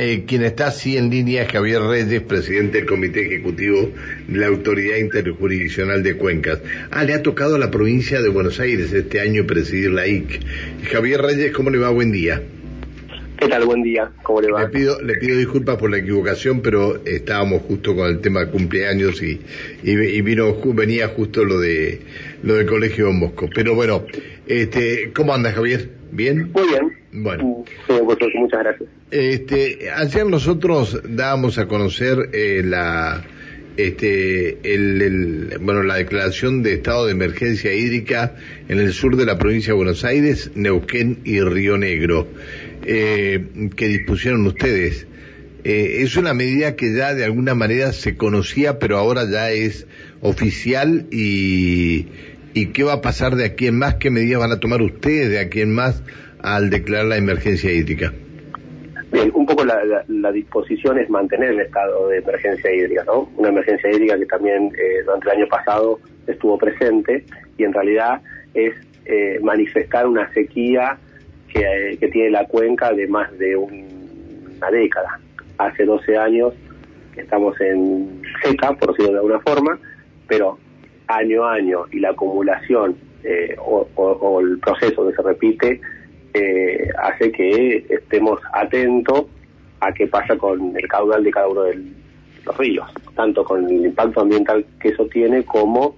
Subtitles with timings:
[0.00, 3.90] Eh, quien está así en línea es Javier Reyes, presidente del Comité Ejecutivo
[4.28, 6.60] de la Autoridad Interjurisdiccional de Cuencas.
[6.92, 10.40] Ah, le ha tocado a la provincia de Buenos Aires este año presidir la IC.
[10.84, 11.90] Javier Reyes, ¿cómo le va?
[11.90, 12.40] Buen día.
[13.40, 13.64] ¿Qué tal?
[13.64, 14.08] Buen día.
[14.22, 14.62] ¿Cómo le va?
[14.62, 18.52] Le pido, le pido disculpas por la equivocación, pero estábamos justo con el tema de
[18.52, 19.40] cumpleaños y,
[19.82, 22.02] y, vino, venía justo lo de
[22.44, 23.50] lo del Colegio Don Bosco.
[23.52, 24.06] Pero bueno,
[24.46, 25.90] este, ¿cómo anda Javier?
[26.12, 26.52] ¿Bien?
[26.52, 26.97] Muy bien.
[27.12, 27.64] Bueno.
[27.86, 28.88] Sí, muchas gracias.
[29.10, 33.24] Este, ayer nosotros dábamos a conocer eh, la,
[33.78, 38.34] este, el, bueno, la declaración de estado de emergencia hídrica
[38.68, 42.28] en el sur de la provincia de Buenos Aires, Neuquén y Río Negro,
[42.84, 45.06] eh, que dispusieron ustedes.
[45.64, 49.86] Eh, es una medida que ya de alguna manera se conocía, pero ahora ya es
[50.20, 52.06] oficial y,
[52.54, 55.30] y qué va a pasar de aquí en más, qué medidas van a tomar ustedes
[55.30, 56.02] de aquí en más
[56.42, 58.12] al declarar la emergencia hídrica.
[59.10, 63.30] Bien, un poco la, disposición es mantener el estado de emergencia hídrica, ¿no?
[63.36, 67.24] Una emergencia hídrica que también eh, durante el año pasado estuvo presente
[67.56, 68.20] y en realidad
[68.52, 68.74] es
[69.06, 70.98] eh, manifestar una sequía
[71.52, 75.18] que, que, tiene la cuenca de más de una década.
[75.56, 76.54] Hace 12 años
[77.16, 79.78] estamos en seca, por decirlo de alguna forma,
[80.26, 80.58] pero
[81.08, 85.80] año a año y la acumulación eh, o, el proceso que se repite
[86.38, 89.26] eh, hace que estemos atentos
[89.80, 91.78] a qué pasa con el caudal de cada uno de
[92.44, 95.96] los ríos, tanto con el impacto ambiental que eso tiene como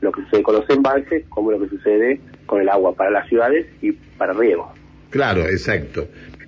[0.00, 3.28] lo que sucede con los embalses, como lo que sucede con el agua para las
[3.28, 4.72] ciudades y para riego.
[5.10, 6.06] Claro, exacto.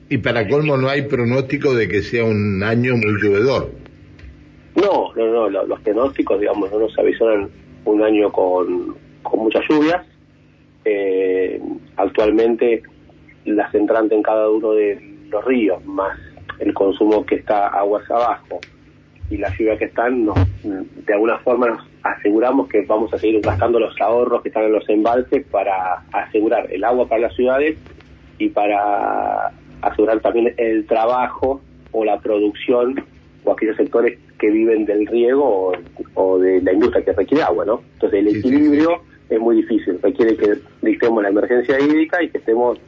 [0.09, 3.71] Y para colmo no hay pronóstico de que sea un año muy llovedor.
[4.77, 7.51] No, no, no, los pronósticos, digamos, no nos avisaron
[7.85, 10.07] un año con, con muchas lluvias.
[10.85, 11.61] Eh,
[11.97, 12.83] actualmente
[13.45, 16.19] las entrantes en cada uno de los ríos, más
[16.59, 18.61] el consumo que está aguas abajo
[19.31, 23.41] y la lluvia que están, nos, de alguna forma nos aseguramos que vamos a seguir
[23.41, 27.79] gastando los ahorros que están en los embalses para asegurar el agua para las ciudades
[28.39, 29.53] y para
[29.83, 31.61] asegurar también el trabajo
[31.93, 33.03] o la producción
[33.45, 35.73] o aquellos sectores que viven del riego
[36.15, 37.83] o, de la industria que requiere agua, ¿no?
[37.95, 42.79] Entonces el equilibrio es muy difícil, requiere que dictemos la emergencia hídrica y que estemos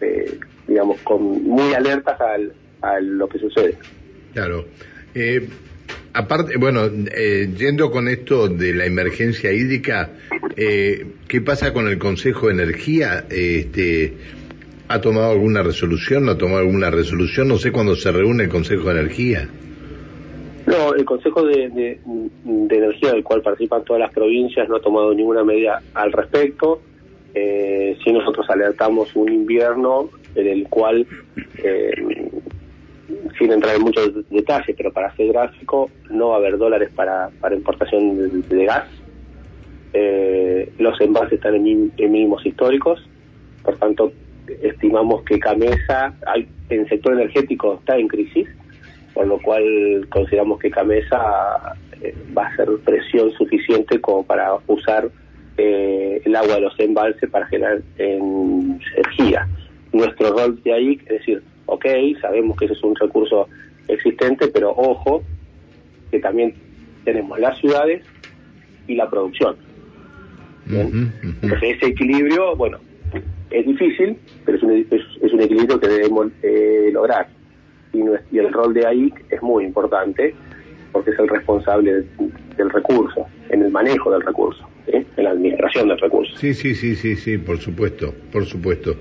[0.00, 3.76] eh, digamos, con muy alertas al, a lo que sucede.
[4.32, 4.64] Claro.
[5.14, 5.48] Eh,
[6.12, 10.10] aparte, bueno, eh, yendo con esto de la emergencia hídrica,
[10.56, 13.24] ¿qué pasa con el Consejo de Energía?
[13.30, 14.14] Este,
[14.86, 16.26] ¿Ha tomado alguna resolución?
[16.26, 17.48] ¿No ha tomado alguna resolución?
[17.48, 19.48] No sé cuándo se reúne el Consejo de Energía.
[20.66, 21.98] No, el Consejo de, de,
[22.44, 26.82] de, Energía, del cual participan todas las provincias, no ha tomado ninguna medida al respecto
[27.34, 31.06] eh, si nosotros alertamos un invierno en el cual,
[31.58, 32.30] eh,
[33.38, 37.30] sin entrar en muchos detalles, pero para ser gráfico, no va a haber dólares para,
[37.40, 38.86] para importación de, gas.
[39.92, 43.04] Eh, los envases están en, mínimos históricos,
[43.62, 44.12] por tanto,
[44.62, 48.48] estimamos que Camesa, hay, en el sector energético está en crisis,
[49.12, 55.08] por lo cual consideramos que Camesa eh, va a ser presión suficiente como para usar
[55.56, 59.48] eh, el agua de los embalses para generar energía.
[59.92, 61.86] Nuestro rol de ahí es decir, ok,
[62.20, 63.48] sabemos que ese es un recurso
[63.88, 65.22] existente, pero ojo,
[66.10, 66.54] que también
[67.04, 68.04] tenemos las ciudades
[68.86, 69.56] y la producción.
[70.68, 72.78] Entonces ese equilibrio, bueno,
[73.50, 77.28] es difícil, pero es un, es, un equilibrio que debemos eh, lograr.
[77.92, 78.00] Y,
[78.32, 80.34] y, el rol de AIC es muy importante
[80.90, 82.04] porque es el responsable
[82.56, 84.66] del recurso, en el manejo del recurso.
[85.74, 85.80] ¿Eh?
[85.80, 86.38] en la administración de recursos.
[86.40, 88.96] Sí, sí, sí, sí, sí, por supuesto, por supuesto.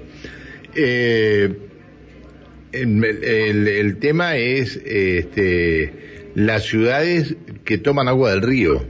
[0.75, 1.53] Eh,
[2.71, 8.83] el, tema es este, las ciudades que toman agua del río,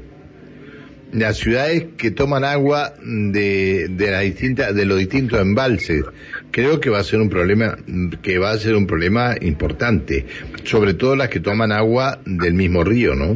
[1.11, 6.05] las ciudades que toman agua de, de las distintas, de los distintos embalses.
[6.51, 7.77] Creo que va a ser un problema,
[8.21, 10.25] que va a ser un problema importante,
[10.63, 13.35] sobre todo las que toman agua del mismo río, ¿no?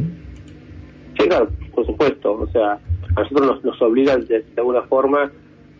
[1.18, 2.32] Sí, claro, por supuesto.
[2.32, 2.78] O sea,
[3.18, 5.30] a nosotros nos, obliga de, alguna forma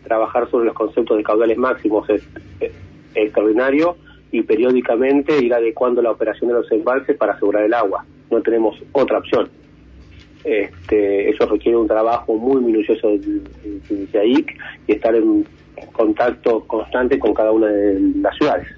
[0.05, 2.23] trabajar sobre los conceptos de caudales máximos es,
[3.14, 3.96] extraordinario
[4.31, 8.05] y periódicamente ir adecuando la operación de los embalses para asegurar el agua.
[8.31, 9.49] No tenemos otra opción.
[10.44, 13.40] Este, eso requiere un trabajo muy minucioso de,
[13.90, 14.44] de,
[14.87, 15.44] y estar en
[15.93, 18.69] contacto constante con cada una de las ciudades.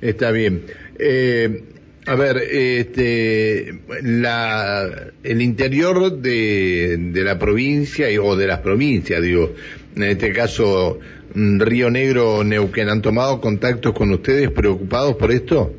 [0.00, 0.64] Está bien.
[0.98, 1.64] Eh,
[2.10, 9.50] a ver, este, la, el interior de, la provincia o de las provincias, digo,
[9.94, 10.98] en este caso
[11.36, 15.70] mm, Río Negro, Neuquén, ¿han tomado contactos con ustedes preocupados por esto?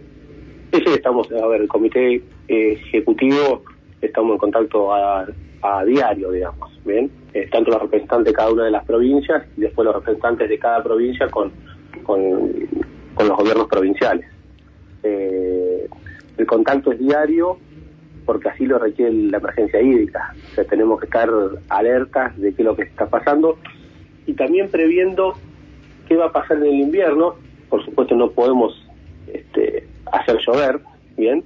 [0.72, 3.66] Sí, sí, estamos, a ver, el comité ejecutivo,
[4.01, 5.28] estamos en contacto a,
[5.63, 7.12] a diario, digamos, ¿bien?
[7.33, 10.57] Eh, tanto los representantes de cada una de las provincias y después los representantes de
[10.57, 11.51] cada provincia con,
[12.04, 12.54] con,
[13.16, 14.25] con los gobiernos provinciales.
[15.04, 15.60] Eh,
[16.41, 17.57] el contacto es diario
[18.25, 20.33] porque así lo requiere la emergencia hídrica.
[20.51, 21.29] O sea, tenemos que estar
[21.69, 23.57] alertas de qué es lo que está pasando
[24.25, 25.33] y también previendo
[26.07, 27.35] qué va a pasar en el invierno.
[27.69, 28.88] Por supuesto, no podemos
[29.33, 30.79] este, hacer llover,
[31.17, 31.43] ¿bien?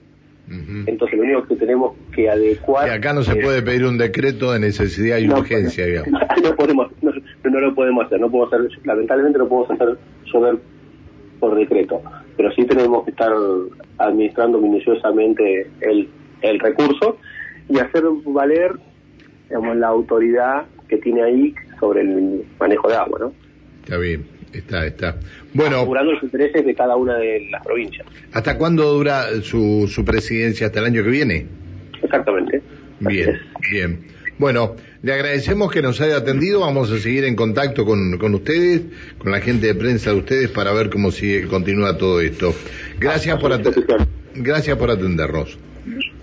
[0.47, 2.87] Entonces, lo único que tenemos que adecuar.
[2.87, 6.21] Y acá no se puede pedir un decreto de necesidad y urgencia, digamos.
[6.43, 7.11] No, podemos, no,
[7.43, 9.97] no, lo podemos hacer, no podemos hacer, lamentablemente no podemos hacer
[10.31, 10.59] llover
[11.39, 12.01] por decreto,
[12.35, 13.31] pero sí tenemos que estar
[13.97, 16.09] administrando minuciosamente el
[16.41, 17.17] el recurso
[17.69, 18.73] y hacer valer
[19.47, 23.33] digamos, la autoridad que tiene ahí sobre el manejo de agua, ¿no?
[23.83, 25.15] Está bien, está, está.
[25.53, 28.07] Bueno, asegurando los intereses de cada una de las provincias.
[28.33, 30.67] ¿Hasta cuándo dura su, su presidencia?
[30.67, 31.47] ¿Hasta el año que viene?
[32.01, 32.61] Exactamente.
[32.99, 33.39] Bien,
[33.71, 33.99] bien.
[34.37, 36.61] Bueno, le agradecemos que nos haya atendido.
[36.61, 38.81] Vamos a seguir en contacto con, con ustedes,
[39.17, 42.53] con la gente de prensa de ustedes para ver cómo sigue, continúa todo esto.
[42.99, 43.57] Gracias por,
[44.35, 45.57] gracias por atendernos.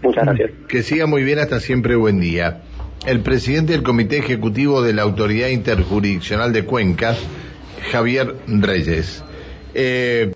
[0.02, 0.50] Muchas gracias.
[0.68, 2.62] Que siga muy bien, hasta siempre buen día.
[3.06, 7.16] El presidente del Comité Ejecutivo de la Autoridad Interjurisdiccional de Cuenca,
[7.90, 9.24] Javier Reyes.
[9.74, 10.30] Eh,